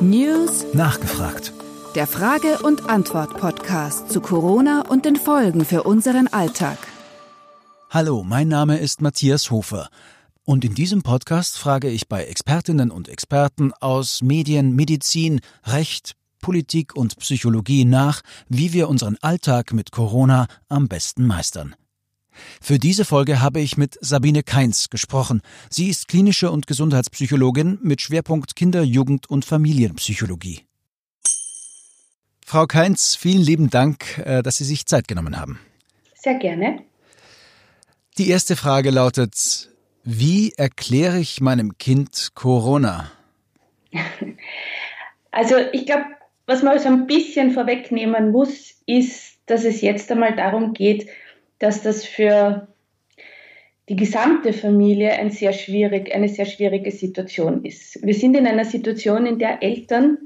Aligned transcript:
News 0.00 0.64
Nachgefragt. 0.72 1.52
Der 1.94 2.08
Frage- 2.08 2.58
und 2.58 2.90
Antwort-Podcast 2.90 4.10
zu 4.10 4.20
Corona 4.20 4.82
und 4.88 5.04
den 5.04 5.14
Folgen 5.14 5.64
für 5.64 5.84
unseren 5.84 6.26
Alltag. 6.26 6.76
Hallo, 7.90 8.24
mein 8.24 8.48
Name 8.48 8.78
ist 8.78 9.00
Matthias 9.00 9.52
Hofer. 9.52 9.88
Und 10.44 10.64
in 10.64 10.74
diesem 10.74 11.02
Podcast 11.02 11.56
frage 11.56 11.88
ich 11.88 12.08
bei 12.08 12.24
Expertinnen 12.24 12.90
und 12.90 13.08
Experten 13.08 13.72
aus 13.74 14.22
Medien, 14.22 14.74
Medizin, 14.74 15.40
Recht, 15.64 16.16
Politik 16.40 16.96
und 16.96 17.16
Psychologie 17.18 17.84
nach, 17.84 18.22
wie 18.48 18.72
wir 18.72 18.88
unseren 18.88 19.18
Alltag 19.20 19.72
mit 19.72 19.92
Corona 19.92 20.48
am 20.68 20.88
besten 20.88 21.28
meistern. 21.28 21.76
Für 22.60 22.78
diese 22.78 23.04
Folge 23.04 23.40
habe 23.40 23.60
ich 23.60 23.76
mit 23.76 23.98
Sabine 24.00 24.42
Keins 24.42 24.90
gesprochen. 24.90 25.42
Sie 25.70 25.88
ist 25.88 26.08
klinische 26.08 26.50
und 26.50 26.66
Gesundheitspsychologin 26.66 27.78
mit 27.82 28.00
Schwerpunkt 28.00 28.56
Kinder-, 28.56 28.82
Jugend- 28.82 29.28
und 29.28 29.44
Familienpsychologie. 29.44 30.60
Frau 32.44 32.66
Keins, 32.66 33.14
vielen 33.14 33.42
lieben 33.42 33.68
Dank, 33.68 34.18
äh, 34.24 34.42
dass 34.42 34.56
Sie 34.56 34.64
sich 34.64 34.86
Zeit 34.86 35.06
genommen 35.06 35.38
haben. 35.38 35.60
Sehr 36.14 36.36
gerne. 36.38 36.82
Die 38.16 38.30
erste 38.30 38.56
Frage 38.56 38.90
lautet, 38.90 39.70
wie 40.02 40.52
erkläre 40.56 41.18
ich 41.18 41.40
meinem 41.40 41.76
Kind 41.78 42.30
Corona? 42.34 43.10
Also 45.30 45.56
ich 45.72 45.86
glaube, 45.86 46.06
was 46.46 46.62
man 46.62 46.78
so 46.78 46.88
ein 46.88 47.06
bisschen 47.06 47.50
vorwegnehmen 47.50 48.32
muss, 48.32 48.74
ist, 48.86 49.38
dass 49.46 49.64
es 49.64 49.82
jetzt 49.82 50.10
einmal 50.10 50.34
darum 50.34 50.72
geht, 50.72 51.06
dass 51.58 51.82
das 51.82 52.04
für 52.04 52.68
die 53.88 53.96
gesamte 53.96 54.52
Familie 54.52 55.12
ein 55.12 55.30
sehr 55.30 55.52
schwierig, 55.52 56.14
eine 56.14 56.28
sehr 56.28 56.44
schwierige 56.44 56.90
Situation 56.90 57.64
ist. 57.64 58.04
Wir 58.04 58.14
sind 58.14 58.36
in 58.36 58.46
einer 58.46 58.66
Situation, 58.66 59.24
in 59.24 59.38
der 59.38 59.62
Eltern 59.62 60.18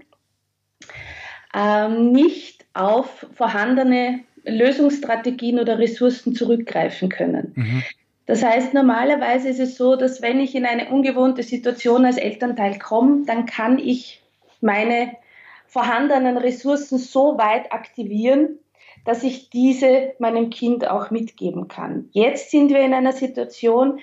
ähm, 1.54 2.12
nicht 2.12 2.64
auf 2.74 3.26
vorhandene 3.34 4.20
Lösungsstrategien 4.44 5.60
oder 5.60 5.78
Ressourcen 5.78 6.34
zurückgreifen 6.34 7.08
können. 7.08 7.52
Mhm. 7.54 7.82
Das 8.26 8.42
heißt, 8.42 8.74
normalerweise 8.74 9.48
ist 9.48 9.60
es 9.60 9.76
so, 9.76 9.96
dass 9.96 10.22
wenn 10.22 10.40
ich 10.40 10.54
in 10.54 10.64
eine 10.64 10.88
ungewohnte 10.88 11.42
Situation 11.42 12.04
als 12.04 12.16
Elternteil 12.16 12.78
komme, 12.78 13.24
dann 13.26 13.46
kann 13.46 13.78
ich 13.78 14.22
meine 14.60 15.12
vorhandenen 15.66 16.36
Ressourcen 16.36 16.98
so 16.98 17.38
weit 17.38 17.72
aktivieren, 17.72 18.58
dass 19.04 19.22
ich 19.22 19.50
diese 19.50 20.12
meinem 20.18 20.50
Kind 20.50 20.88
auch 20.88 21.10
mitgeben 21.10 21.68
kann. 21.68 22.08
Jetzt 22.12 22.50
sind 22.50 22.70
wir 22.70 22.80
in 22.80 22.94
einer 22.94 23.12
Situation, 23.12 24.00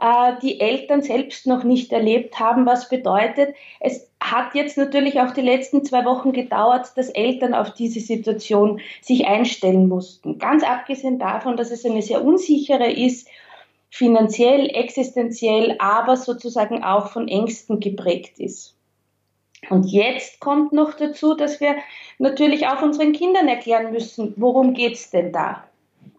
äh, 0.00 0.32
die 0.42 0.60
Eltern 0.60 1.02
selbst 1.02 1.46
noch 1.46 1.62
nicht 1.64 1.92
erlebt 1.92 2.40
haben, 2.40 2.66
was 2.66 2.88
bedeutet, 2.88 3.54
es 3.80 4.08
hat 4.20 4.54
jetzt 4.54 4.76
natürlich 4.76 5.20
auch 5.20 5.32
die 5.32 5.40
letzten 5.40 5.84
zwei 5.84 6.04
Wochen 6.04 6.32
gedauert, 6.32 6.92
dass 6.96 7.08
Eltern 7.10 7.54
auf 7.54 7.72
diese 7.74 8.00
Situation 8.00 8.80
sich 9.00 9.26
einstellen 9.26 9.88
mussten. 9.88 10.38
Ganz 10.38 10.62
abgesehen 10.62 11.18
davon, 11.18 11.56
dass 11.56 11.70
es 11.70 11.84
eine 11.84 12.02
sehr 12.02 12.24
unsichere 12.24 12.90
ist, 12.90 13.28
finanziell, 13.90 14.68
existenziell, 14.68 15.76
aber 15.78 16.16
sozusagen 16.16 16.84
auch 16.84 17.10
von 17.10 17.28
Ängsten 17.28 17.80
geprägt 17.80 18.38
ist. 18.38 18.76
Und 19.68 19.84
jetzt 19.86 20.40
kommt 20.40 20.72
noch 20.72 20.94
dazu, 20.94 21.34
dass 21.34 21.60
wir 21.60 21.76
natürlich 22.18 22.66
auch 22.66 22.82
unseren 22.82 23.12
Kindern 23.12 23.46
erklären 23.46 23.92
müssen, 23.92 24.34
worum 24.36 24.72
geht 24.74 24.94
es 24.94 25.10
denn 25.10 25.32
da? 25.32 25.64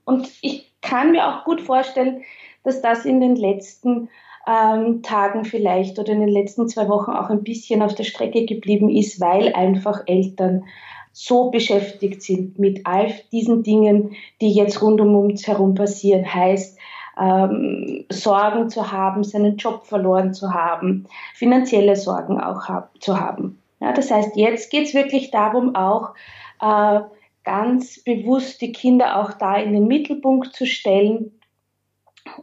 Und 0.06 0.30
ich 0.42 0.72
kann 0.82 1.12
mir 1.12 1.28
auch 1.28 1.44
gut 1.44 1.62
vorstellen, 1.62 2.24
dass 2.64 2.82
das 2.82 3.06
in 3.06 3.20
den 3.20 3.36
letzten 3.36 4.10
ähm, 4.48 5.02
Tagen 5.02 5.46
vielleicht 5.46 6.00
oder 6.00 6.14
in 6.14 6.22
den 6.22 6.30
letzten 6.30 6.68
zwei 6.68 6.88
Wochen 6.88 7.12
auch 7.12 7.30
ein 7.30 7.44
bisschen 7.44 7.82
auf 7.82 7.96
der 7.96 8.04
Strecke 8.04 8.46
geblieben 8.46 8.90
ist, 8.90 9.20
weil 9.20 9.54
einfach 9.54 10.04
Eltern 10.06 10.66
so 11.14 11.52
beschäftigt 11.52 12.22
sind 12.22 12.58
mit 12.58 12.86
all 12.86 13.14
diesen 13.32 13.64
Dingen, 13.64 14.16
die 14.40 14.54
jetzt 14.54 14.82
rund 14.82 15.02
um 15.02 15.16
uns 15.16 15.46
herum 15.46 15.76
passieren. 15.76 16.34
Heißt, 16.34 16.78
ähm, 17.22 18.06
Sorgen 18.10 18.70
zu 18.70 18.92
haben, 18.92 19.24
seinen 19.24 19.58
Job 19.58 19.86
verloren 19.86 20.34
zu 20.34 20.54
haben, 20.54 21.08
finanzielle 21.36 21.96
Sorgen 21.96 22.42
auch 22.42 22.68
hab, 22.68 23.02
zu 23.02 23.20
haben. 23.20 23.62
Ja, 23.80 23.94
das 23.94 24.10
heißt, 24.10 24.36
jetzt 24.36 24.72
geht 24.72 24.88
es 24.88 24.94
wirklich 24.94 25.30
darum, 25.32 25.76
auch 25.76 26.16
äh, 26.62 27.02
ganz 27.44 28.04
bewusst 28.04 28.62
die 28.62 28.72
Kinder 28.72 29.20
auch 29.20 29.34
da 29.34 29.56
in 29.58 29.74
den 29.74 29.88
Mittelpunkt 29.88 30.54
zu 30.54 30.66
stellen 30.66 31.40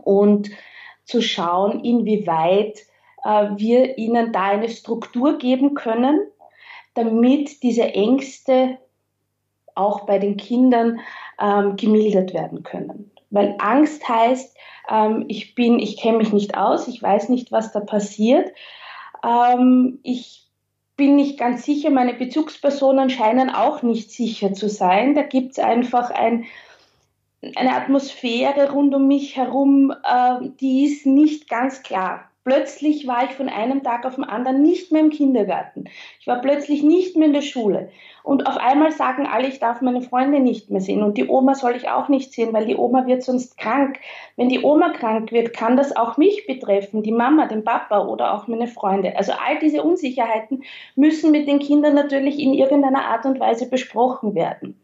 und 0.05 0.51
zu 1.05 1.23
schauen, 1.23 1.85
inwieweit 1.85 2.79
äh, 3.25 3.49
wir 3.57 3.99
ihnen 3.99 4.33
da 4.33 4.45
eine 4.45 4.69
Struktur 4.69 5.39
geben 5.39 5.75
können, 5.75 6.21
damit 6.95 7.63
diese 7.63 7.95
Ängste 7.95 8.79
auch 9.75 10.07
bei 10.07 10.19
den 10.19 10.37
Kindern 10.37 11.01
ähm, 11.41 11.77
gemildert 11.77 12.35
werden 12.35 12.63
können. 12.65 13.11
Weil 13.31 13.55
Angst 13.59 14.09
heißt, 14.09 14.58
ähm, 14.89 15.25
ich 15.29 15.55
bin, 15.55 15.79
ich 15.79 15.99
kenne 15.99 16.19
mich 16.19 16.33
nicht 16.33 16.57
aus, 16.57 16.89
ich 16.89 17.03
weiß 17.03 17.29
nicht, 17.29 17.53
was 17.53 17.73
da 17.73 17.81
passiert. 17.81 18.51
Ähm, 19.25 20.01
ich 20.03 20.49
bin 20.97 21.17
nicht 21.17 21.39
ganz 21.39 21.65
sicher, 21.65 21.91
meine 21.91 22.15
Bezugspersonen 22.15 23.11
scheinen 23.11 23.51
auch 23.51 23.83
nicht 23.83 24.11
sicher 24.11 24.53
zu 24.53 24.69
sein. 24.69 25.15
Da 25.15 25.23
gibt 25.23 25.53
es 25.53 25.59
einfach 25.59 26.11
ein, 26.11 26.45
eine 27.55 27.77
Atmosphäre 27.77 28.73
rund 28.73 28.95
um 28.95 29.07
mich 29.07 29.37
herum, 29.37 29.93
äh, 30.03 30.49
die 30.61 30.85
ist 30.85 31.07
nicht 31.07 31.49
ganz 31.49 31.83
klar. 31.83 32.28
Plötzlich 32.49 33.07
war 33.07 33.25
ich 33.25 33.33
von 33.33 33.51
einem 33.51 33.83
Tag 33.83 34.07
auf 34.07 34.15
den 34.15 34.25
anderen 34.25 34.63
nicht 34.63 34.91
mehr 34.91 35.03
im 35.03 35.11
Kindergarten. 35.11 35.85
Ich 36.19 36.27
war 36.27 36.41
plötzlich 36.41 36.83
nicht 36.83 37.15
mehr 37.15 37.27
in 37.27 37.35
der 37.35 37.43
Schule. 37.43 37.91
Und 38.23 38.47
auf 38.47 38.57
einmal 38.57 38.91
sagen 38.91 39.27
alle, 39.27 39.49
ich 39.49 39.59
darf 39.59 39.83
meine 39.83 40.01
Freunde 40.01 40.41
nicht 40.41 40.71
mehr 40.71 40.81
sehen. 40.81 41.03
Und 41.03 41.19
die 41.19 41.29
Oma 41.29 41.55
soll 41.55 41.77
ich 41.77 41.91
auch 41.91 42.09
nicht 42.09 42.33
sehen, 42.33 42.55
weil 42.55 42.65
die 42.65 42.77
Oma 42.77 43.07
wird 43.07 43.23
sonst 43.23 43.59
krank. 43.59 43.99
Wenn 44.37 44.49
die 44.49 44.63
Oma 44.63 44.95
krank 44.95 45.31
wird, 45.31 45.53
kann 45.53 45.77
das 45.77 45.95
auch 45.95 46.17
mich 46.17 46.47
betreffen, 46.47 47.03
die 47.03 47.13
Mama, 47.13 47.49
den 47.49 47.65
Papa 47.65 48.07
oder 48.07 48.33
auch 48.33 48.47
meine 48.47 48.67
Freunde. 48.67 49.15
Also 49.19 49.33
all 49.33 49.59
diese 49.59 49.83
Unsicherheiten 49.83 50.63
müssen 50.97 51.31
mit 51.31 51.47
den 51.49 51.59
Kindern 51.59 51.95
natürlich 51.95 52.39
in 52.39 52.55
irgendeiner 52.55 53.05
Art 53.05 53.27
und 53.27 53.41
Weise 53.41 53.69
besprochen 53.69 54.35
werden. 54.35 54.81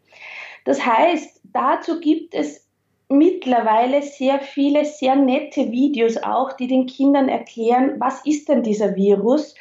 Das 0.66 0.84
heißt, 0.84 1.40
dazu 1.44 1.98
gibt 1.98 2.34
es 2.34 2.63
mittlerweile 3.08 4.02
sehr 4.02 4.40
viele, 4.40 4.84
sehr 4.84 5.16
nette 5.16 5.70
Videos 5.70 6.16
auch, 6.16 6.52
die 6.52 6.66
den 6.66 6.86
Kindern 6.86 7.28
erklären, 7.28 7.96
was 7.98 8.24
ist 8.24 8.48
denn 8.48 8.62
dieser 8.62 8.96
Virus, 8.96 9.54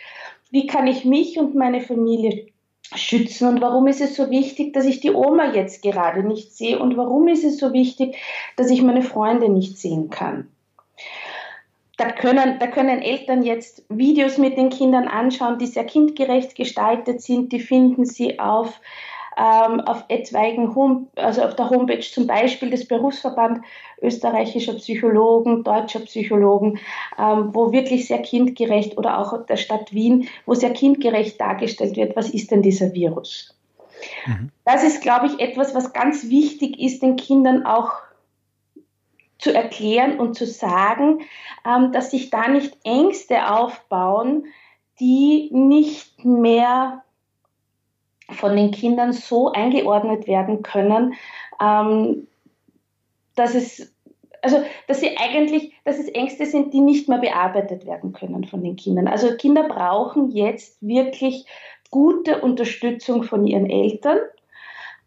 wie 0.51 0.67
kann 0.67 0.87
ich 0.87 1.05
mich 1.05 1.37
und 1.39 1.55
meine 1.55 1.81
Familie 1.81 2.47
schützen 2.95 3.47
und 3.47 3.61
warum 3.61 3.87
ist 3.87 4.01
es 4.01 4.15
so 4.15 4.29
wichtig, 4.29 4.73
dass 4.73 4.85
ich 4.85 4.99
die 4.99 5.11
Oma 5.11 5.53
jetzt 5.53 5.81
gerade 5.81 6.23
nicht 6.23 6.55
sehe 6.55 6.79
und 6.79 6.95
warum 6.97 7.27
ist 7.27 7.43
es 7.43 7.57
so 7.57 7.73
wichtig, 7.73 8.17
dass 8.55 8.69
ich 8.69 8.81
meine 8.81 9.01
Freunde 9.01 9.49
nicht 9.49 9.77
sehen 9.77 10.09
kann. 10.09 10.49
Da 11.97 12.11
können, 12.11 12.57
da 12.59 12.67
können 12.67 13.01
Eltern 13.01 13.43
jetzt 13.43 13.85
Videos 13.89 14.37
mit 14.37 14.57
den 14.57 14.69
Kindern 14.69 15.07
anschauen, 15.07 15.59
die 15.59 15.67
sehr 15.67 15.85
kindgerecht 15.85 16.55
gestaltet 16.55 17.21
sind. 17.21 17.51
Die 17.51 17.59
finden 17.59 18.05
sie 18.05 18.39
auf 18.39 18.79
ähm, 19.37 19.81
auf 19.81 20.05
etwaigen 20.09 20.75
Home, 20.75 21.07
also 21.15 21.41
auf 21.43 21.55
der 21.55 21.69
Homepage 21.69 22.01
zum 22.01 22.27
Beispiel 22.27 22.69
des 22.69 22.87
Berufsverband 22.87 23.63
österreichischer 24.01 24.73
Psychologen, 24.75 25.63
deutscher 25.63 26.01
Psychologen, 26.01 26.79
ähm, 27.17 27.49
wo 27.53 27.71
wirklich 27.71 28.07
sehr 28.07 28.21
kindgerecht 28.21 28.97
oder 28.97 29.19
auch 29.19 29.45
der 29.45 29.57
Stadt 29.57 29.93
Wien, 29.93 30.27
wo 30.45 30.53
sehr 30.53 30.73
kindgerecht 30.73 31.39
dargestellt 31.39 31.95
wird, 31.95 32.15
was 32.15 32.29
ist 32.29 32.51
denn 32.51 32.61
dieser 32.61 32.93
Virus. 32.93 33.55
Mhm. 34.25 34.51
Das 34.65 34.83
ist, 34.83 35.01
glaube 35.01 35.27
ich, 35.27 35.39
etwas, 35.39 35.73
was 35.73 35.93
ganz 35.93 36.29
wichtig 36.29 36.79
ist, 36.79 37.01
den 37.01 37.15
Kindern 37.15 37.65
auch 37.65 37.91
zu 39.37 39.53
erklären 39.53 40.19
und 40.19 40.35
zu 40.35 40.45
sagen, 40.45 41.21
ähm, 41.65 41.91
dass 41.91 42.11
sich 42.11 42.29
da 42.29 42.47
nicht 42.47 42.77
Ängste 42.83 43.51
aufbauen, 43.51 44.45
die 44.99 45.49
nicht 45.51 46.23
mehr 46.23 47.02
von 48.33 48.55
den 48.55 48.71
Kindern 48.71 49.13
so 49.13 49.51
eingeordnet 49.51 50.27
werden 50.27 50.63
können, 50.63 51.13
ähm, 51.61 52.27
dass 53.35 53.55
es 53.55 53.93
also 54.43 54.61
dass 54.87 54.99
sie 54.99 55.17
eigentlich, 55.17 55.73
dass 55.85 55.97
es 55.97 56.09
Ängste 56.09 56.45
sind, 56.45 56.73
die 56.73 56.81
nicht 56.81 57.07
mehr 57.07 57.19
bearbeitet 57.19 57.85
werden 57.85 58.11
können 58.11 58.43
von 58.43 58.61
den 58.61 58.75
Kindern. 58.75 59.07
Also 59.07 59.37
Kinder 59.37 59.63
brauchen 59.63 60.31
jetzt 60.31 60.77
wirklich 60.81 61.45
gute 61.91 62.41
Unterstützung 62.41 63.23
von 63.23 63.47
ihren 63.47 63.69
Eltern, 63.69 64.17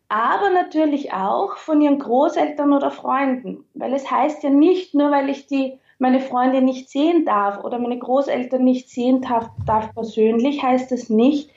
aber 0.08 0.50
natürlich 0.50 1.12
auch 1.12 1.56
von 1.56 1.82
ihren 1.82 1.98
Großeltern 1.98 2.72
oder 2.72 2.90
Freunden, 2.90 3.64
weil 3.74 3.92
es 3.92 4.10
heißt 4.10 4.42
ja 4.42 4.50
nicht 4.50 4.94
nur, 4.94 5.10
weil 5.10 5.28
ich 5.28 5.46
die 5.46 5.78
meine 5.98 6.20
Freunde 6.20 6.62
nicht 6.62 6.90
sehen 6.90 7.24
darf 7.24 7.64
oder 7.64 7.78
meine 7.78 7.98
Großeltern 7.98 8.62
nicht 8.62 8.90
sehen 8.90 9.22
darf, 9.22 9.48
darf 9.66 9.92
persönlich, 9.94 10.62
heißt 10.62 10.92
es 10.92 11.10
nicht, 11.10 11.50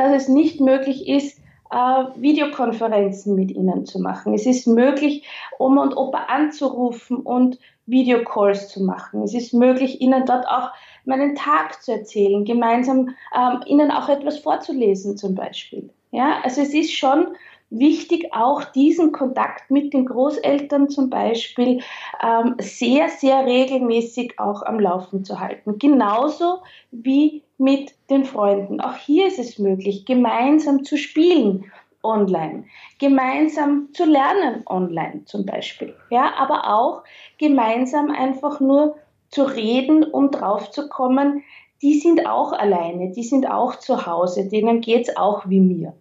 dass 0.00 0.22
es 0.22 0.28
nicht 0.28 0.60
möglich 0.60 1.08
ist, 1.08 1.38
äh, 1.70 2.04
Videokonferenzen 2.16 3.34
mit 3.34 3.50
ihnen 3.50 3.86
zu 3.86 4.00
machen. 4.00 4.34
Es 4.34 4.46
ist 4.46 4.66
möglich, 4.66 5.26
Oma 5.58 5.82
und 5.82 5.96
Opa 5.96 6.24
anzurufen 6.28 7.18
und 7.18 7.58
Videocalls 7.86 8.68
zu 8.68 8.82
machen. 8.82 9.22
Es 9.22 9.34
ist 9.34 9.52
möglich, 9.52 10.00
ihnen 10.00 10.24
dort 10.26 10.46
auch 10.46 10.70
meinen 11.04 11.34
Tag 11.34 11.82
zu 11.82 11.92
erzählen, 11.92 12.44
gemeinsam 12.44 13.14
ähm, 13.36 13.60
ihnen 13.66 13.90
auch 13.90 14.08
etwas 14.08 14.38
vorzulesen 14.38 15.16
zum 15.16 15.34
Beispiel. 15.34 15.90
Ja, 16.12 16.40
also 16.42 16.60
es 16.60 16.74
ist 16.74 16.92
schon 16.92 17.28
wichtig, 17.70 18.32
auch 18.32 18.64
diesen 18.64 19.12
Kontakt 19.12 19.70
mit 19.70 19.92
den 19.94 20.06
Großeltern 20.06 20.88
zum 20.88 21.08
Beispiel 21.08 21.80
ähm, 22.22 22.56
sehr, 22.58 23.08
sehr 23.08 23.46
regelmäßig 23.46 24.38
auch 24.38 24.62
am 24.62 24.80
Laufen 24.80 25.24
zu 25.24 25.38
halten. 25.38 25.78
Genauso 25.78 26.58
wie 26.90 27.42
mit 27.58 27.94
den 28.10 28.24
Freunden. 28.24 28.80
Auch 28.80 28.96
hier 28.96 29.28
ist 29.28 29.38
es 29.38 29.58
möglich, 29.58 30.04
gemeinsam 30.04 30.84
zu 30.84 30.96
spielen 30.96 31.70
online, 32.02 32.64
gemeinsam 32.98 33.88
zu 33.92 34.04
lernen 34.04 34.62
online 34.66 35.24
zum 35.26 35.46
Beispiel. 35.46 35.94
Ja, 36.10 36.32
aber 36.36 36.74
auch 36.74 37.02
gemeinsam 37.38 38.10
einfach 38.10 38.60
nur 38.60 38.96
zu 39.30 39.44
reden, 39.44 40.04
um 40.04 40.30
drauf 40.30 40.70
zu 40.70 40.88
kommen, 40.88 41.42
die 41.82 41.98
sind 41.98 42.26
auch 42.26 42.52
alleine, 42.52 43.12
die 43.12 43.22
sind 43.22 43.48
auch 43.50 43.76
zu 43.76 44.06
Hause, 44.06 44.48
denen 44.48 44.80
geht 44.80 45.08
es 45.08 45.16
auch 45.16 45.48
wie 45.48 45.60
mir. 45.60 45.94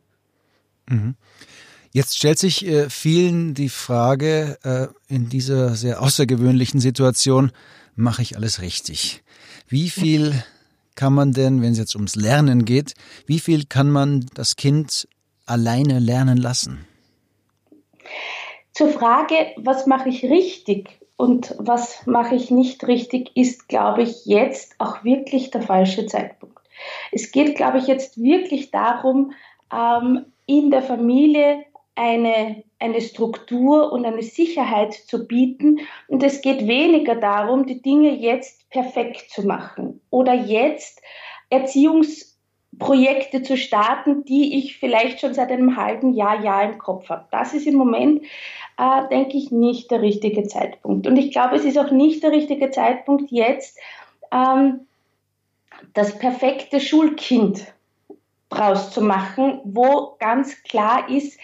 Mhm. 0.89 1.15
Jetzt 1.99 2.15
stellt 2.15 2.39
sich 2.39 2.65
äh, 2.65 2.89
vielen 2.89 3.55
die 3.55 3.67
Frage 3.67 4.57
äh, 4.63 5.13
in 5.13 5.27
dieser 5.27 5.75
sehr 5.75 6.01
außergewöhnlichen 6.01 6.79
Situation, 6.79 7.51
mache 7.97 8.21
ich 8.21 8.37
alles 8.37 8.61
richtig? 8.61 9.21
Wie 9.67 9.89
viel 9.89 10.31
kann 10.95 11.11
man 11.11 11.33
denn, 11.33 11.61
wenn 11.61 11.73
es 11.73 11.77
jetzt 11.77 11.95
ums 11.95 12.15
Lernen 12.15 12.63
geht, 12.63 12.93
wie 13.25 13.39
viel 13.39 13.65
kann 13.65 13.91
man 13.91 14.25
das 14.33 14.55
Kind 14.55 15.09
alleine 15.45 15.99
lernen 15.99 16.37
lassen? 16.37 16.87
Zur 18.71 18.91
Frage, 18.91 19.35
was 19.57 19.85
mache 19.85 20.07
ich 20.07 20.23
richtig 20.23 21.01
und 21.17 21.53
was 21.57 22.05
mache 22.05 22.33
ich 22.33 22.49
nicht 22.49 22.87
richtig, 22.87 23.35
ist, 23.35 23.67
glaube 23.67 24.03
ich, 24.03 24.25
jetzt 24.25 24.75
auch 24.77 25.03
wirklich 25.03 25.51
der 25.51 25.63
falsche 25.63 26.05
Zeitpunkt. 26.05 26.59
Es 27.11 27.33
geht, 27.33 27.57
glaube 27.57 27.79
ich, 27.79 27.87
jetzt 27.87 28.17
wirklich 28.17 28.71
darum, 28.71 29.33
ähm, 29.69 30.27
in 30.45 30.71
der 30.71 30.81
Familie 30.81 31.65
eine, 31.99 32.63
eine 32.79 33.01
Struktur 33.01 33.91
und 33.91 34.05
eine 34.05 34.23
Sicherheit 34.23 34.93
zu 34.93 35.27
bieten. 35.27 35.81
Und 36.07 36.23
es 36.23 36.39
geht 36.41 36.65
weniger 36.65 37.15
darum, 37.15 37.65
die 37.65 37.81
Dinge 37.81 38.15
jetzt 38.15 38.69
perfekt 38.69 39.29
zu 39.29 39.45
machen 39.45 39.99
oder 40.09 40.33
jetzt 40.33 41.01
Erziehungsprojekte 41.49 43.43
zu 43.43 43.57
starten, 43.57 44.23
die 44.23 44.57
ich 44.57 44.77
vielleicht 44.77 45.19
schon 45.19 45.33
seit 45.33 45.51
einem 45.51 45.75
halben 45.75 46.13
Jahr, 46.13 46.41
Jahr 46.41 46.63
im 46.71 46.77
Kopf 46.77 47.09
habe. 47.09 47.27
Das 47.31 47.53
ist 47.53 47.67
im 47.67 47.75
Moment, 47.75 48.23
äh, 48.77 49.07
denke 49.11 49.35
ich, 49.35 49.51
nicht 49.51 49.91
der 49.91 50.01
richtige 50.01 50.43
Zeitpunkt. 50.43 51.05
Und 51.05 51.17
ich 51.17 51.33
glaube, 51.33 51.57
es 51.57 51.65
ist 51.65 51.77
auch 51.77 51.91
nicht 51.91 52.23
der 52.23 52.31
richtige 52.31 52.71
Zeitpunkt 52.71 53.29
jetzt, 53.29 53.77
ähm, 54.31 54.87
das 55.93 56.17
perfekte 56.17 56.79
Schulkind 56.79 57.73
rauszumachen, 58.57 59.59
wo 59.65 60.15
ganz 60.19 60.63
klar 60.63 61.09
ist, 61.09 61.37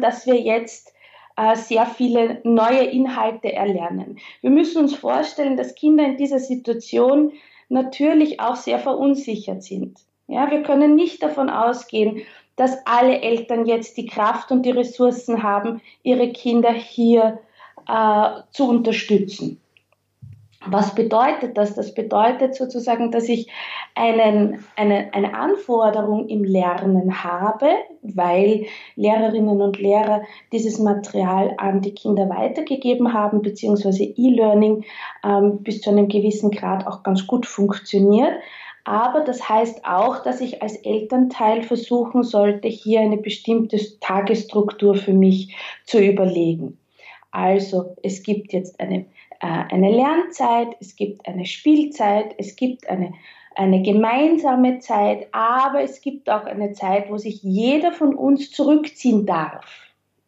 dass 0.00 0.26
wir 0.26 0.40
jetzt 0.40 0.92
äh, 1.36 1.56
sehr 1.56 1.86
viele 1.86 2.40
neue 2.44 2.84
Inhalte 2.84 3.52
erlernen. 3.52 4.18
Wir 4.40 4.50
müssen 4.50 4.82
uns 4.82 4.94
vorstellen, 4.94 5.56
dass 5.56 5.74
Kinder 5.74 6.04
in 6.04 6.16
dieser 6.16 6.38
Situation 6.38 7.32
natürlich 7.68 8.40
auch 8.40 8.56
sehr 8.56 8.78
verunsichert 8.78 9.62
sind. 9.62 9.98
Ja, 10.28 10.50
wir 10.50 10.62
können 10.62 10.94
nicht 10.94 11.22
davon 11.22 11.50
ausgehen, 11.50 12.22
dass 12.56 12.78
alle 12.86 13.20
Eltern 13.20 13.66
jetzt 13.66 13.96
die 13.96 14.06
Kraft 14.06 14.50
und 14.50 14.62
die 14.62 14.70
Ressourcen 14.70 15.42
haben, 15.42 15.82
ihre 16.02 16.32
Kinder 16.32 16.72
hier 16.72 17.38
äh, 17.86 18.28
zu 18.50 18.68
unterstützen. 18.68 19.60
Was 20.68 20.94
bedeutet 20.94 21.56
das? 21.56 21.74
Das 21.74 21.94
bedeutet 21.94 22.54
sozusagen, 22.54 23.10
dass 23.10 23.28
ich 23.28 23.50
einen, 23.94 24.64
eine, 24.76 25.12
eine 25.14 25.34
Anforderung 25.34 26.28
im 26.28 26.44
Lernen 26.44 27.22
habe, 27.22 27.68
weil 28.02 28.66
Lehrerinnen 28.96 29.60
und 29.60 29.78
Lehrer 29.78 30.22
dieses 30.52 30.78
Material 30.78 31.54
an 31.58 31.82
die 31.82 31.94
Kinder 31.94 32.28
weitergegeben 32.28 33.12
haben, 33.12 33.42
beziehungsweise 33.42 34.04
E-Learning 34.04 34.84
ähm, 35.24 35.62
bis 35.62 35.80
zu 35.80 35.90
einem 35.90 36.08
gewissen 36.08 36.50
Grad 36.50 36.86
auch 36.86 37.02
ganz 37.02 37.26
gut 37.26 37.46
funktioniert. 37.46 38.32
Aber 38.84 39.20
das 39.20 39.48
heißt 39.48 39.84
auch, 39.84 40.22
dass 40.22 40.40
ich 40.40 40.62
als 40.62 40.76
Elternteil 40.76 41.62
versuchen 41.62 42.22
sollte, 42.22 42.68
hier 42.68 43.00
eine 43.00 43.16
bestimmte 43.16 43.78
Tagesstruktur 44.00 44.94
für 44.94 45.12
mich 45.12 45.56
zu 45.84 45.98
überlegen. 45.98 46.78
Also 47.32 47.96
es 48.02 48.22
gibt 48.22 48.52
jetzt 48.52 48.78
eine 48.78 49.06
eine 49.44 49.90
Lernzeit, 49.90 50.76
es 50.80 50.96
gibt 50.96 51.26
eine 51.26 51.46
Spielzeit, 51.46 52.34
es 52.38 52.56
gibt 52.56 52.88
eine, 52.88 53.12
eine 53.54 53.82
gemeinsame 53.82 54.78
Zeit, 54.80 55.28
aber 55.32 55.82
es 55.82 56.00
gibt 56.00 56.28
auch 56.30 56.44
eine 56.44 56.72
Zeit, 56.72 57.10
wo 57.10 57.18
sich 57.18 57.42
jeder 57.42 57.92
von 57.92 58.14
uns 58.14 58.50
zurückziehen 58.50 59.26
darf. 59.26 59.64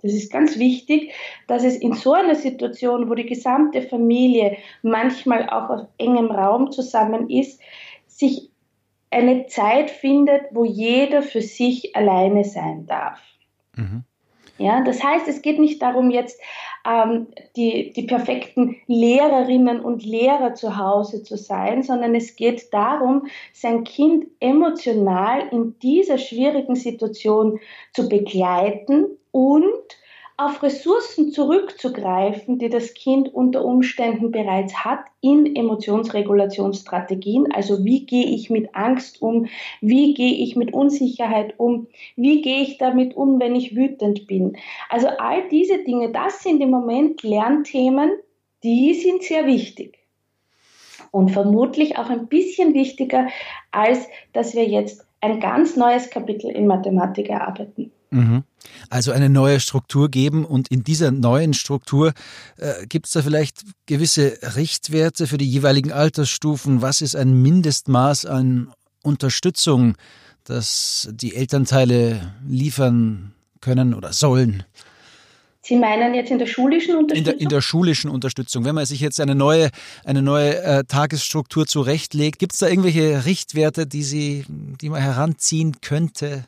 Das 0.01 0.13
ist 0.13 0.31
ganz 0.31 0.59
wichtig, 0.59 1.13
dass 1.49 1.65
es 1.65 1.77
in 1.77 1.93
so 1.93 2.13
einer 2.13 2.37
Situation, 2.37 3.11
wo 3.11 3.15
die 3.15 3.27
gesamte 3.27 3.83
Familie 3.83 4.57
manchmal 4.83 5.49
auch 5.51 5.71
auf 5.71 5.89
engem 5.99 6.31
Raum 6.31 6.71
zusammen 6.71 7.29
ist, 7.29 7.61
sich 8.07 8.51
eine 9.11 9.47
Zeit 9.47 9.91
findet, 9.91 10.43
wo 10.53 10.65
jeder 10.65 11.23
für 11.23 11.43
sich 11.43 11.97
alleine 11.97 12.45
sein 12.45 12.87
darf. 12.87 13.21
Mhm. 13.75 14.05
Ja, 14.59 14.83
das 14.83 15.03
heißt, 15.03 15.29
es 15.29 15.41
geht 15.41 15.61
nicht 15.61 15.81
darum, 15.81 16.11
jetzt 16.11 16.41
ähm, 16.85 17.29
die, 17.57 17.93
die 17.93 18.03
perfekten 18.03 18.77
Lehrerinnen 18.87 19.81
und 19.81 20.05
Lehrer 20.05 20.55
zu 20.55 20.77
Hause 20.77 21.23
zu 21.23 21.37
sein, 21.37 21.85
sondern 21.85 22.15
es 22.17 22.35
geht 22.35 22.75
darum, 22.75 23.29
sein 23.53 23.85
Kind 23.85 24.27
emotional 24.41 25.49
in 25.53 25.79
dieser 25.79 26.19
schwierigen 26.19 26.75
Situation 26.75 27.61
zu 27.95 28.09
begleiten 28.09 29.07
und 29.31 29.98
auf 30.39 30.63
Ressourcen 30.63 31.33
zurückzugreifen, 31.33 32.61
die 32.61 32.69
das 32.69 32.95
Kind 32.95 33.35
unter 33.35 33.65
Umständen 33.65 34.31
bereits 34.31 34.85
hat 34.85 35.01
in 35.21 35.57
Emotionsregulationsstrategien. 35.57 37.51
Also 37.53 37.85
wie 37.85 38.07
gehe 38.07 38.27
ich 38.27 38.49
mit 38.49 38.73
Angst 38.73 39.21
um? 39.21 39.49
Wie 39.81 40.15
gehe 40.15 40.35
ich 40.35 40.55
mit 40.55 40.73
Unsicherheit 40.73 41.55
um? 41.59 41.89
Wie 42.15 42.41
gehe 42.41 42.63
ich 42.63 42.79
damit 42.79 43.17
um, 43.17 43.41
wenn 43.41 43.57
ich 43.57 43.75
wütend 43.75 44.29
bin? 44.29 44.57
Also 44.89 45.09
all 45.09 45.49
diese 45.49 45.83
Dinge, 45.83 46.13
das 46.13 46.41
sind 46.45 46.61
im 46.61 46.71
Moment 46.71 47.25
Lernthemen, 47.25 48.13
die 48.63 48.95
sind 48.95 49.25
sehr 49.25 49.45
wichtig. 49.45 49.99
Und 51.11 51.33
vermutlich 51.33 51.99
auch 51.99 52.11
ein 52.11 52.29
bisschen 52.29 52.75
wichtiger, 52.75 53.27
als 53.73 54.07
dass 54.33 54.55
wir 54.55 54.67
jetzt 54.67 55.05
ein 55.21 55.41
ganz 55.41 55.75
neues 55.75 56.11
Kapitel 56.11 56.49
in 56.49 56.69
Mathematik 56.69 57.29
erarbeiten. 57.29 57.91
Mhm. 58.11 58.45
Also 58.91 59.13
eine 59.13 59.29
neue 59.29 59.61
Struktur 59.61 60.11
geben 60.11 60.45
und 60.45 60.69
in 60.69 60.83
dieser 60.83 61.11
neuen 61.11 61.55
Struktur 61.55 62.13
äh, 62.57 62.87
gibt 62.87 63.07
es 63.07 63.13
da 63.13 63.23
vielleicht 63.23 63.63
gewisse 63.87 64.39
Richtwerte 64.57 65.27
für 65.27 65.39
die 65.39 65.49
jeweiligen 65.49 65.93
Altersstufen. 65.93 66.83
Was 66.83 67.03
ist 67.03 67.17
ein 67.17 67.33
Mindestmaß 67.43 68.27
an 68.27 68.73
Unterstützung, 69.03 69.97
das 70.45 71.09
die 71.13 71.35
Elternteile 71.35 72.35
liefern 72.47 73.33
können 73.61 73.95
oder 73.95 74.13
sollen? 74.13 74.65
Sie 75.61 75.77
meinen 75.77 76.15
jetzt 76.15 76.31
in 76.31 76.39
der 76.39 76.47
schulischen 76.47 76.97
Unterstützung? 76.97 77.19
In 77.19 77.39
der, 77.39 77.41
in 77.43 77.49
der 77.51 77.61
schulischen 77.61 78.11
Unterstützung. 78.11 78.65
Wenn 78.65 78.75
man 78.75 78.87
sich 78.87 79.01
jetzt 79.01 79.21
eine 79.21 79.35
neue, 79.35 79.69
eine 80.05 80.23
neue 80.23 80.57
äh, 80.63 80.85
Tagesstruktur 80.85 81.67
zurechtlegt, 81.67 82.39
gibt 82.39 82.55
es 82.55 82.61
da 82.61 82.69
irgendwelche 82.69 83.27
Richtwerte, 83.27 83.87
die, 83.87 84.03
Sie, 84.03 84.47
die 84.49 84.89
man 84.89 85.03
heranziehen 85.03 85.81
könnte? 85.83 86.45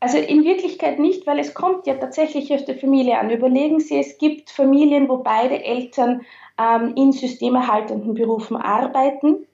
Also 0.00 0.18
in 0.18 0.44
Wirklichkeit 0.44 1.00
nicht, 1.00 1.26
weil 1.26 1.40
es 1.40 1.54
kommt 1.54 1.86
ja 1.86 1.94
tatsächlich 1.94 2.52
auf 2.54 2.64
die 2.64 2.74
Familie 2.74 3.18
an. 3.18 3.30
Überlegen 3.30 3.80
Sie, 3.80 3.98
es 3.98 4.18
gibt 4.18 4.50
Familien, 4.50 5.08
wo 5.08 5.18
beide 5.18 5.64
Eltern 5.64 6.24
ähm, 6.56 6.92
in 6.96 7.12
systemerhaltenden 7.12 8.14
Berufen 8.14 8.56
arbeiten, 8.56 9.46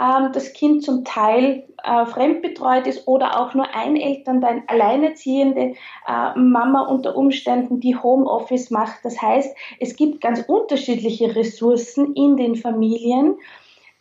ähm, 0.00 0.30
das 0.32 0.52
Kind 0.52 0.82
zum 0.82 1.04
Teil 1.04 1.68
äh, 1.84 2.04
fremdbetreut 2.04 2.88
ist 2.88 3.06
oder 3.06 3.40
auch 3.40 3.54
nur 3.54 3.74
ein 3.74 3.96
Elternteil, 3.96 4.64
alleinerziehende 4.66 5.74
äh, 6.06 6.38
Mama 6.38 6.82
unter 6.88 7.16
Umständen, 7.16 7.78
die 7.78 7.96
Homeoffice 7.96 8.70
macht. 8.70 9.04
Das 9.04 9.22
heißt, 9.22 9.56
es 9.78 9.94
gibt 9.94 10.20
ganz 10.20 10.40
unterschiedliche 10.48 11.36
Ressourcen 11.36 12.12
in 12.14 12.36
den 12.36 12.56
Familien 12.56 13.36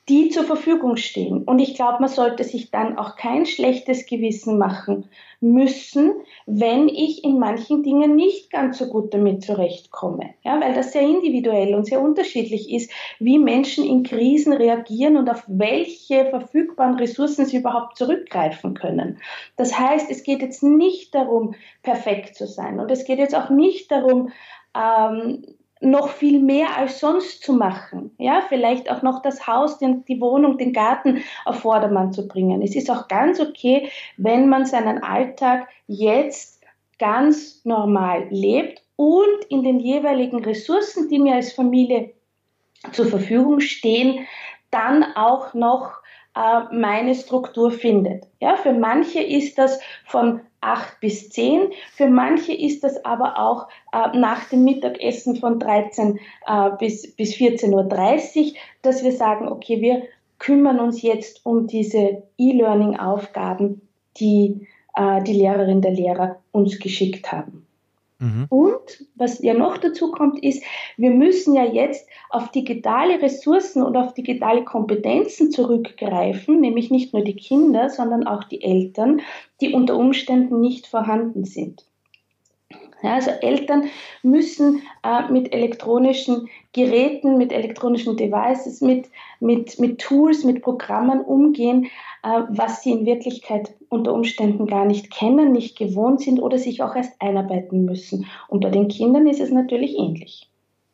die 0.08 0.30
zur 0.30 0.44
Verfügung 0.44 0.98
stehen. 0.98 1.44
Und 1.44 1.58
ich 1.58 1.74
glaube, 1.74 1.98
man 2.00 2.10
sollte 2.10 2.44
sich 2.44 2.70
dann 2.70 2.98
auch 2.98 3.16
kein 3.16 3.48
schlechtes 3.48 4.06
Gewissen 4.06 4.60
machen 4.60 5.10
müssen, 5.42 6.14
wenn 6.46 6.88
ich 6.90 7.24
in 7.24 7.40
manchen 7.40 7.82
Dingen 7.82 8.16
nicht 8.16 8.52
ganz 8.52 8.78
so 8.78 8.88
gut 8.88 9.14
damit 9.16 9.44
zurechtkomme. 9.44 10.36
Ja, 10.44 10.62
weil 10.62 10.76
das 10.76 10.92
sehr 10.92 11.02
individuell 11.02 11.74
und 11.74 11.86
sehr 11.86 12.02
unterschiedlich 12.02 12.72
ist, 12.72 12.92
wie 13.20 13.40
Menschen 13.40 13.84
in 13.84 14.04
Krisen 14.04 14.54
reagieren 14.54 15.18
und 15.18 15.30
auf 15.30 15.44
welche 15.48 16.26
verfügbaren 16.26 16.96
Ressourcen 16.96 17.46
sie 17.46 17.58
überhaupt 17.58 17.98
zurückgreifen 17.98 18.76
können. 18.76 19.20
Das 19.56 19.78
heißt, 19.78 20.12
es 20.12 20.22
geht 20.22 20.42
jetzt 20.42 20.62
nicht 20.62 21.16
darum, 21.16 21.56
perfekt 21.82 22.36
zu 22.36 22.46
sein. 22.46 22.80
Und 22.80 22.92
es 22.92 23.06
geht 23.06 23.18
jetzt 23.18 23.36
auch 23.36 23.50
nicht 23.50 23.92
darum, 23.92 24.32
ähm, 24.76 25.44
noch 25.86 26.10
viel 26.10 26.40
mehr 26.40 26.76
als 26.78 27.00
sonst 27.00 27.44
zu 27.44 27.54
machen. 27.54 28.12
Ja, 28.18 28.44
vielleicht 28.48 28.90
auch 28.92 29.02
noch 29.02 29.22
das 29.22 29.48
Haus, 29.48 29.78
die 29.80 30.22
Wohnung, 30.22 30.58
den 30.58 30.74
Garten 30.74 31.24
auf 31.46 31.60
Vordermann 31.60 32.12
zu 32.12 32.28
bringen. 32.28 32.62
Es 32.62 32.76
ist 32.76 32.90
auch 32.90 33.08
ganz 33.08 33.40
okay, 33.40 33.90
wenn 34.18 34.50
man 34.50 34.66
seinen 34.66 35.04
Alltag 35.04 35.68
jetzt 35.88 36.64
ganz 36.98 37.64
normal 37.66 38.28
lebt 38.30 38.82
und 38.96 39.46
in 39.50 39.64
den 39.64 39.80
jeweiligen 39.80 40.44
Ressourcen, 40.44 41.10
die 41.10 41.20
mir 41.20 41.36
als 41.36 41.54
Familie 41.54 42.14
zur 42.92 43.08
Verfügung 43.08 43.60
stehen, 43.60 44.26
dann 44.72 45.04
auch 45.16 45.54
noch 45.54 46.00
äh, 46.36 46.76
meine 46.76 47.16
Struktur 47.16 47.72
findet. 47.72 48.26
Ja, 48.40 48.56
für 48.56 48.74
manche 48.74 49.22
ist 49.22 49.58
das 49.58 49.80
von 50.06 50.42
8 50.62 51.00
bis 51.00 51.30
10, 51.30 51.72
für 51.94 52.08
manche 52.08 52.54
ist 52.54 52.84
das 52.84 53.04
aber 53.06 53.40
auch 53.40 53.68
äh, 53.94 54.18
nach 54.18 54.50
dem 54.50 54.64
Mittagessen 54.64 55.36
von 55.36 55.60
13 55.60 56.20
äh, 56.48 56.70
bis, 56.80 57.16
bis 57.16 57.36
14.30 57.36 58.38
Uhr, 58.38 58.54
dass 58.82 59.04
wir 59.04 59.12
sagen, 59.12 59.48
okay, 59.48 59.82
wir 59.82 60.04
kümmern 60.40 60.80
uns 60.80 61.02
jetzt 61.02 61.46
um 61.46 61.68
diese 61.68 62.24
E-Learning-Aufgaben, 62.38 63.88
die 64.18 64.68
äh, 64.96 65.24
die 65.24 65.34
Lehrerin 65.34 65.82
der 65.82 65.92
Lehrer 65.92 66.38
uns 66.52 66.80
geschickt 66.80 67.32
haben. 67.32 67.65
Mhm. 68.26 68.46
Und 68.50 69.06
was 69.16 69.42
ja 69.44 69.54
noch 69.54 69.78
dazu 69.78 70.12
kommt, 70.12 70.44
ist, 70.44 70.64
wir 70.98 71.12
müssen 71.12 71.54
ja 71.54 71.64
jetzt 71.64 72.08
auf 72.30 72.50
digitale 72.52 73.22
Ressourcen 73.22 73.84
und 73.84 73.96
auf 73.96 74.14
digitale 74.14 74.64
Kompetenzen 74.64 75.52
zurückgreifen, 75.52 76.60
nämlich 76.60 76.90
nicht 76.90 77.14
nur 77.14 77.24
die 77.24 77.36
Kinder, 77.36 77.90
sondern 77.90 78.26
auch 78.26 78.44
die 78.46 78.64
Eltern, 78.64 79.22
die 79.62 79.74
unter 79.74 79.96
Umständen 79.96 80.60
nicht 80.60 80.88
vorhanden 80.88 81.46
sind. 81.46 81.85
Ja, 83.06 83.14
also 83.14 83.30
Eltern 83.30 83.84
müssen 84.24 84.82
äh, 85.04 85.32
mit 85.32 85.54
elektronischen 85.54 86.50
Geräten, 86.74 87.38
mit 87.38 87.52
elektronischen 87.52 88.18
Devices, 88.18 88.82
mit, 88.82 89.12
mit, 89.40 89.78
mit 89.78 90.02
Tools, 90.02 90.44
mit 90.44 90.64
Programmen 90.64 91.22
umgehen, 91.22 91.86
äh, 92.24 92.42
was 92.50 92.82
sie 92.82 92.94
in 92.94 93.06
Wirklichkeit 93.06 93.76
unter 93.90 94.12
Umständen 94.12 94.66
gar 94.66 94.86
nicht 94.86 95.12
kennen, 95.12 95.52
nicht 95.52 95.78
gewohnt 95.78 96.22
sind 96.22 96.40
oder 96.40 96.58
sich 96.58 96.82
auch 96.82 96.96
erst 96.96 97.22
einarbeiten 97.22 97.86
müssen. 97.86 98.26
Und 98.48 98.62
bei 98.62 98.72
den 98.72 98.88
Kindern 98.88 99.28
ist 99.28 99.40
es 99.40 99.52
natürlich 99.52 99.96
ähnlich. 100.00 100.50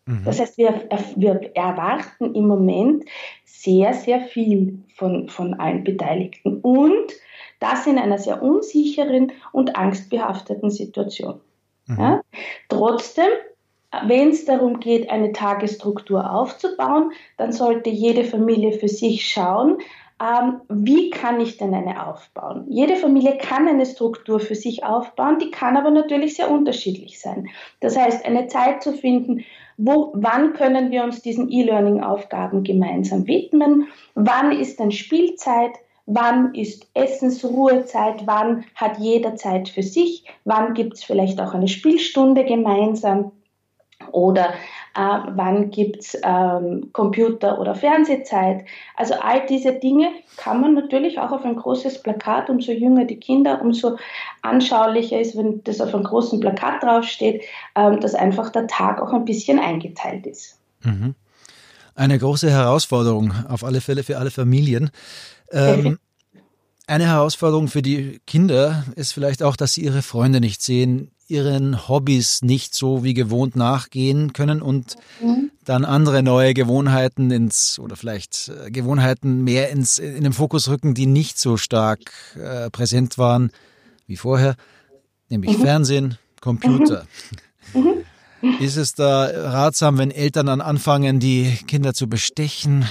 Mhm. 0.05 0.23
Das 0.25 0.41
heißt, 0.41 0.57
wir, 0.57 0.89
wir 1.15 1.55
erwarten 1.55 2.35
im 2.35 2.45
Moment 2.45 3.05
sehr, 3.45 3.93
sehr 3.93 4.19
viel 4.19 4.79
von, 4.95 5.29
von 5.29 5.53
allen 5.53 5.85
Beteiligten 5.85 6.59
und 6.59 7.13
das 7.61 7.87
in 7.87 7.97
einer 7.97 8.17
sehr 8.17 8.43
unsicheren 8.43 9.31
und 9.53 9.77
angstbehafteten 9.77 10.71
Situation. 10.71 11.39
Mhm. 11.91 11.99
Ja? 11.99 12.21
Trotzdem, 12.69 13.29
wenn 14.05 14.29
es 14.29 14.45
darum 14.45 14.79
geht, 14.79 15.09
eine 15.09 15.33
Tagesstruktur 15.33 16.31
aufzubauen, 16.31 17.11
dann 17.37 17.51
sollte 17.51 17.89
jede 17.89 18.23
Familie 18.23 18.71
für 18.73 18.87
sich 18.87 19.27
schauen, 19.27 19.79
ähm, 20.21 20.61
wie 20.69 21.09
kann 21.09 21.41
ich 21.41 21.57
denn 21.57 21.73
eine 21.73 22.05
aufbauen? 22.05 22.65
Jede 22.69 22.95
Familie 22.95 23.37
kann 23.37 23.67
eine 23.67 23.85
Struktur 23.87 24.39
für 24.39 24.53
sich 24.53 24.83
aufbauen, 24.83 25.39
die 25.39 25.49
kann 25.49 25.77
aber 25.77 25.89
natürlich 25.89 26.35
sehr 26.35 26.51
unterschiedlich 26.51 27.19
sein. 27.19 27.49
Das 27.79 27.97
heißt, 27.97 28.23
eine 28.23 28.47
Zeit 28.47 28.83
zu 28.83 28.93
finden, 28.93 29.43
wo, 29.77 30.11
wann 30.13 30.53
können 30.53 30.91
wir 30.91 31.03
uns 31.03 31.23
diesen 31.23 31.49
E-Learning-Aufgaben 31.49 32.63
gemeinsam 32.63 33.25
widmen? 33.25 33.87
Wann 34.13 34.51
ist 34.51 34.79
dann 34.79 34.91
Spielzeit? 34.91 35.71
Wann 36.13 36.53
ist 36.53 36.87
Essensruhezeit, 36.93 38.25
wann 38.25 38.65
hat 38.75 38.97
jeder 38.99 39.35
Zeit 39.35 39.69
für 39.69 39.83
sich, 39.83 40.25
wann 40.45 40.73
gibt 40.73 40.95
es 40.95 41.03
vielleicht 41.03 41.39
auch 41.39 41.53
eine 41.53 41.67
Spielstunde 41.67 42.43
gemeinsam 42.43 43.31
oder 44.11 44.53
äh, 44.95 45.19
wann 45.29 45.69
gibt 45.69 46.01
es 46.01 46.17
ähm, 46.23 46.89
Computer- 46.91 47.59
oder 47.59 47.75
Fernsehzeit. 47.75 48.65
Also 48.95 49.13
all 49.21 49.45
diese 49.45 49.73
Dinge 49.73 50.09
kann 50.37 50.59
man 50.59 50.73
natürlich 50.73 51.19
auch 51.19 51.31
auf 51.31 51.45
ein 51.45 51.55
großes 51.55 52.01
Plakat, 52.01 52.49
umso 52.49 52.71
jünger 52.71 53.05
die 53.05 53.19
Kinder, 53.19 53.61
umso 53.61 53.97
anschaulicher 54.41 55.19
ist, 55.19 55.37
wenn 55.37 55.63
das 55.63 55.79
auf 55.79 55.93
einem 55.93 56.03
großen 56.03 56.39
Plakat 56.39 56.83
draufsteht, 56.83 57.43
äh, 57.75 57.97
dass 57.97 58.15
einfach 58.15 58.49
der 58.49 58.67
Tag 58.67 59.01
auch 59.01 59.13
ein 59.13 59.25
bisschen 59.25 59.59
eingeteilt 59.59 60.25
ist. 60.25 60.59
Mhm. 60.83 61.15
Eine 61.95 62.17
große 62.17 62.49
Herausforderung 62.49 63.33
auf 63.47 63.63
alle 63.63 63.81
Fälle 63.81 64.03
für 64.03 64.17
alle 64.17 64.31
Familien. 64.31 64.91
Ähm, 65.51 65.99
eine 66.87 67.07
Herausforderung 67.07 67.67
für 67.67 67.81
die 67.81 68.19
Kinder 68.25 68.85
ist 68.95 69.13
vielleicht 69.13 69.43
auch, 69.43 69.55
dass 69.55 69.73
sie 69.73 69.83
ihre 69.83 70.01
Freunde 70.01 70.39
nicht 70.39 70.61
sehen, 70.61 71.11
ihren 71.27 71.87
Hobbys 71.87 72.41
nicht 72.41 72.75
so 72.75 73.03
wie 73.03 73.13
gewohnt 73.13 73.55
nachgehen 73.55 74.33
können 74.33 74.61
und 74.61 74.97
mhm. 75.21 75.49
dann 75.63 75.85
andere 75.85 76.23
neue 76.23 76.53
Gewohnheiten 76.53 77.31
ins 77.31 77.79
oder 77.79 77.95
vielleicht 77.95 78.49
äh, 78.49 78.69
Gewohnheiten 78.69 79.43
mehr 79.43 79.69
ins 79.69 79.97
in 79.97 80.23
den 80.23 80.33
Fokus 80.33 80.67
rücken, 80.67 80.93
die 80.93 81.05
nicht 81.05 81.39
so 81.39 81.55
stark 81.55 81.99
äh, 82.35 82.69
präsent 82.69 83.17
waren 83.17 83.51
wie 84.07 84.17
vorher, 84.17 84.55
nämlich 85.29 85.57
mhm. 85.57 85.61
Fernsehen, 85.61 86.17
Computer. 86.41 87.07
Mhm. 87.73 88.03
Ist 88.59 88.77
es 88.77 88.93
da 88.93 89.25
ratsam, 89.25 89.97
wenn 89.97 90.11
Eltern 90.11 90.47
dann 90.47 90.61
anfangen, 90.61 91.19
die 91.19 91.57
Kinder 91.67 91.93
zu 91.93 92.09
bestechen? 92.09 92.85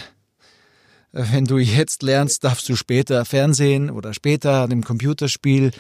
wenn 1.13 1.45
du 1.45 1.59
jetzt 1.59 2.03
lernst, 2.03 2.45
darfst 2.45 2.69
du 2.69 2.77
später 2.77 3.25
Fernsehen 3.25 3.91
oder 3.91 4.15
später 4.15 4.69
dem 4.69 4.85
Computerspiel 4.85 5.73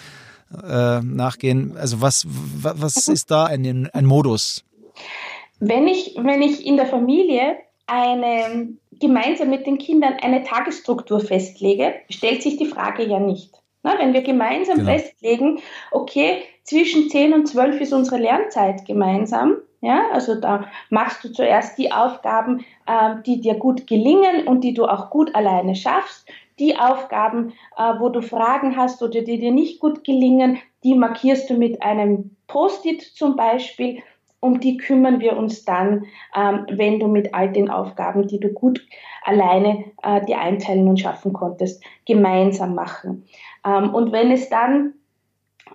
äh, 0.52 1.00
nachgehen. 1.00 1.76
Also 1.76 2.00
was, 2.00 2.26
was 2.28 3.08
ist 3.08 3.30
da 3.30 3.46
ein, 3.46 3.88
ein 3.92 4.04
Modus? 4.04 4.64
Wenn 5.60 5.86
ich, 5.86 6.16
wenn 6.16 6.42
ich 6.42 6.66
in 6.66 6.76
der 6.76 6.86
Familie 6.86 7.56
eine, 7.86 8.70
gemeinsam 8.98 9.50
mit 9.50 9.66
den 9.66 9.78
Kindern 9.78 10.14
eine 10.20 10.42
Tagesstruktur 10.42 11.20
festlege, 11.20 11.94
stellt 12.08 12.42
sich 12.42 12.56
die 12.56 12.66
Frage 12.66 13.06
ja 13.06 13.20
nicht. 13.20 13.54
Na, 13.82 13.98
wenn 13.98 14.12
wir 14.12 14.22
gemeinsam 14.22 14.78
genau. 14.78 14.90
festlegen, 14.90 15.60
okay, 15.90 16.42
zwischen 16.70 17.10
10 17.10 17.34
und 17.34 17.48
12 17.48 17.80
ist 17.80 17.92
unsere 17.92 18.18
Lernzeit 18.18 18.86
gemeinsam, 18.86 19.56
ja, 19.80 20.04
also 20.12 20.40
da 20.40 20.66
machst 20.88 21.24
du 21.24 21.32
zuerst 21.32 21.76
die 21.78 21.90
Aufgaben, 21.90 22.64
äh, 22.86 23.16
die 23.26 23.40
dir 23.40 23.54
gut 23.54 23.88
gelingen 23.88 24.46
und 24.46 24.62
die 24.62 24.72
du 24.72 24.84
auch 24.84 25.10
gut 25.10 25.34
alleine 25.34 25.74
schaffst. 25.74 26.28
Die 26.60 26.76
Aufgaben, 26.76 27.54
äh, 27.76 27.94
wo 27.98 28.10
du 28.10 28.22
Fragen 28.22 28.76
hast 28.76 29.02
oder 29.02 29.22
die 29.22 29.40
dir 29.40 29.50
nicht 29.50 29.80
gut 29.80 30.04
gelingen, 30.04 30.58
die 30.84 30.94
markierst 30.94 31.50
du 31.50 31.54
mit 31.54 31.82
einem 31.82 32.36
Post-it 32.46 33.02
zum 33.02 33.34
Beispiel. 33.34 34.02
Um 34.38 34.60
die 34.60 34.76
kümmern 34.76 35.20
wir 35.20 35.36
uns 35.36 35.64
dann, 35.64 36.06
ähm, 36.36 36.66
wenn 36.70 37.00
du 37.00 37.08
mit 37.08 37.34
all 37.34 37.50
den 37.50 37.68
Aufgaben, 37.68 38.28
die 38.28 38.38
du 38.38 38.48
gut 38.50 38.86
alleine 39.24 39.86
äh, 40.02 40.24
dir 40.24 40.38
einteilen 40.38 40.86
und 40.86 41.00
schaffen 41.00 41.32
konntest, 41.32 41.82
gemeinsam 42.06 42.74
machen. 42.74 43.24
Ähm, 43.66 43.92
und 43.92 44.12
wenn 44.12 44.30
es 44.30 44.48
dann 44.48 44.94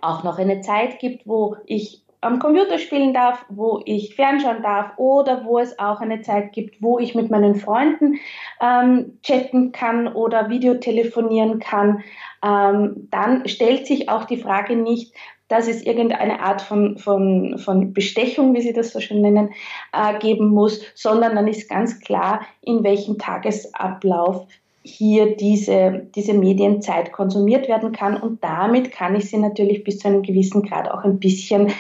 auch 0.01 0.23
noch 0.23 0.37
eine 0.37 0.61
Zeit 0.61 0.99
gibt, 0.99 1.27
wo 1.27 1.57
ich 1.65 2.05
am 2.25 2.39
Computer 2.39 2.79
spielen 2.79 3.13
darf, 3.13 3.45
wo 3.49 3.81
ich 3.85 4.15
fernschauen 4.15 4.63
darf 4.63 4.97
oder 4.97 5.45
wo 5.45 5.59
es 5.59 5.77
auch 5.77 6.01
eine 6.01 6.21
Zeit 6.21 6.53
gibt, 6.53 6.81
wo 6.81 6.97
ich 6.97 7.13
mit 7.13 7.29
meinen 7.29 7.55
Freunden 7.55 8.15
ähm, 8.61 9.19
chatten 9.21 9.71
kann 9.71 10.07
oder 10.07 10.49
Videotelefonieren 10.49 11.59
kann, 11.59 12.03
ähm, 12.43 13.07
dann 13.11 13.47
stellt 13.47 13.85
sich 13.85 14.09
auch 14.09 14.25
die 14.25 14.37
Frage 14.37 14.75
nicht, 14.75 15.13
dass 15.47 15.67
es 15.67 15.83
irgendeine 15.83 16.39
Art 16.39 16.61
von, 16.61 16.97
von, 16.97 17.59
von 17.59 17.93
Bestechung, 17.93 18.55
wie 18.55 18.61
Sie 18.61 18.73
das 18.73 18.91
so 18.91 18.99
schön 18.99 19.21
nennen, 19.21 19.53
äh, 19.93 20.17
geben 20.17 20.49
muss, 20.49 20.81
sondern 20.95 21.35
dann 21.35 21.47
ist 21.47 21.69
ganz 21.69 21.99
klar, 21.99 22.41
in 22.61 22.83
welchem 22.83 23.19
Tagesablauf 23.19 24.47
hier 24.85 25.35
diese, 25.35 26.07
diese 26.13 26.35
Medienzeit 26.35 27.11
konsumiert 27.11 27.67
werden 27.67 27.91
kann. 27.91 28.17
Und 28.17 28.43
damit 28.43 28.91
kann 28.91 29.15
ich 29.15 29.29
sie 29.29 29.37
natürlich 29.37 29.83
bis 29.83 29.97
zu 29.97 30.07
einem 30.07 30.21
gewissen 30.21 30.61
Grad 30.61 30.89
auch 30.89 31.03
ein 31.03 31.19
bisschen 31.19 31.71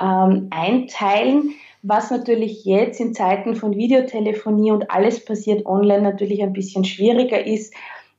ähm, 0.00 0.48
einteilen, 0.50 1.54
was 1.82 2.10
natürlich 2.10 2.64
jetzt 2.64 3.00
in 3.00 3.14
Zeiten 3.14 3.54
von 3.54 3.76
Videotelefonie 3.76 4.72
und 4.72 4.90
alles 4.90 5.24
passiert 5.24 5.66
online 5.66 6.02
natürlich 6.02 6.42
ein 6.42 6.52
bisschen 6.52 6.84
schwieriger 6.84 7.46
ist. 7.46 7.72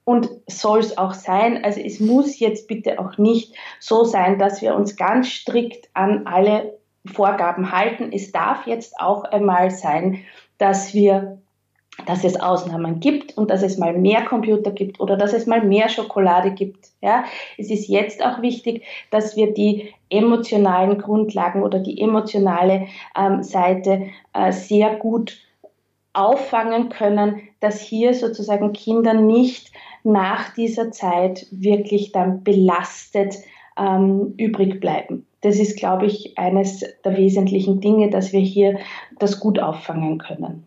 Und 0.05 0.29
soll 0.48 0.79
es 0.79 0.98
auch 0.98 1.13
sein. 1.13 1.63
Also 1.63 1.81
es 1.81 2.00
muss 2.00 2.39
jetzt 2.39 2.67
bitte 2.67 2.98
auch 2.98 3.19
nicht 3.19 3.53
so 3.79 4.05
sein, 4.05 4.39
dass 4.39 4.62
wir 4.62 4.74
uns 4.74 4.96
ganz 4.96 5.27
strikt 5.27 5.89
an 5.93 6.25
alle 6.25 6.79
Vorgaben 7.05 7.72
halten. 7.72 8.12
Es 8.12 8.31
darf 8.31 8.65
jetzt 8.65 9.00
auch 9.00 9.24
einmal 9.25 9.69
sein, 9.69 10.24
dass 10.58 10.96
wir 10.96 11.39
dass 12.10 12.24
es 12.24 12.39
Ausnahmen 12.39 13.00
gibt 13.00 13.38
und 13.38 13.51
dass 13.51 13.62
es 13.62 13.78
mal 13.78 13.94
mehr 13.94 14.25
Computer 14.25 14.72
gibt 14.72 15.00
oder 15.00 15.16
dass 15.16 15.32
es 15.32 15.46
mal 15.46 15.63
mehr 15.63 15.89
Schokolade 15.89 16.50
gibt. 16.50 16.88
Ja, 17.01 17.24
es 17.56 17.70
ist 17.70 17.88
jetzt 17.88 18.25
auch 18.25 18.42
wichtig, 18.42 18.84
dass 19.12 19.38
wir 19.38 19.54
die 19.54 19.94
emotionalen 20.10 20.98
Grundlagen 20.98 21.62
oder 21.62 21.78
die 21.78 22.01
emotionale 22.01 22.88
ähm, 23.16 23.44
Seite 23.44 24.08
äh, 24.34 24.51
sehr 24.51 24.96
gut 24.96 25.38
auffangen 26.13 26.89
können, 26.89 27.44
dass 27.60 27.80
hier 27.80 28.16
sozusagen 28.16 28.74
Kinder 28.74 29.13
nicht 29.13 29.72
nach 30.04 30.51
dieser 30.56 30.89
Zeit 30.89 31.46
wirklich 31.51 32.12
dann 32.12 32.44
belastet 32.44 33.36
ähm, 33.78 34.34
übrig 34.38 34.80
bleiben. 34.80 35.28
Das 35.42 35.60
ist, 35.60 35.78
glaube 35.78 36.08
ich, 36.08 36.39
eines 36.39 36.84
der 37.06 37.16
wesentlichen 37.16 37.82
Dinge, 37.82 38.10
dass 38.10 38.34
wir 38.34 38.42
hier 38.42 38.80
das 39.20 39.39
gut 39.39 39.60
auffangen 39.60 40.18
können. 40.18 40.66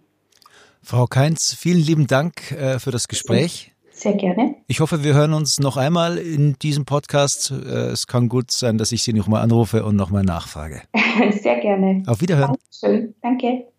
Frau 0.82 1.06
Keinz, 1.06 1.54
vielen 1.54 1.78
lieben 1.78 2.06
Dank 2.06 2.52
äh, 2.52 2.78
für 2.78 2.90
das 2.90 3.08
Gespräch. 3.08 3.72
Sehr 3.92 4.14
gerne. 4.14 4.56
Ich 4.66 4.80
hoffe, 4.80 5.04
wir 5.04 5.14
hören 5.14 5.32
uns 5.32 5.60
noch 5.60 5.76
einmal 5.76 6.18
in 6.18 6.58
diesem 6.58 6.84
Podcast. 6.84 7.52
Äh, 7.52 7.90
es 7.90 8.08
kann 8.08 8.28
gut 8.28 8.50
sein, 8.50 8.78
dass 8.78 8.90
ich 8.90 9.04
Sie 9.04 9.12
noch 9.12 9.28
mal 9.28 9.40
anrufe 9.40 9.84
und 9.84 9.94
noch 9.94 10.10
mal 10.10 10.24
nachfrage. 10.24 10.82
Sehr 11.40 11.60
gerne. 11.60 12.02
Auf 12.06 12.20
Wiederhören. 12.20 12.56
Dankeschön. 12.80 13.14
Danke. 13.22 13.71